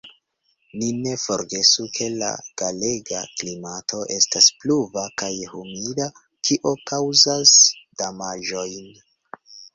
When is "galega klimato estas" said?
2.61-4.49